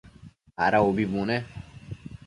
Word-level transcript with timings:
Ada 0.65 0.79
ubi 0.89 1.05
bune? 1.11 1.37